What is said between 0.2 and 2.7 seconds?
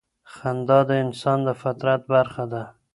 خندا د انسان د فطرت برخه ده.